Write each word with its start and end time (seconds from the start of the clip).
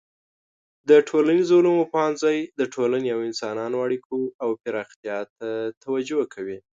د 0.89 0.91
ټولنیزو 1.09 1.53
علومو 1.59 1.83
پوهنځی 1.93 2.37
د 2.59 2.61
ټولنې 2.73 3.09
او 3.15 3.19
انسانانو 3.29 3.77
اړیکو 3.85 4.17
او 4.43 4.49
پراختیا 4.63 5.17
ته 5.37 5.49
توجه 5.83 6.19
کوي. 6.33 6.57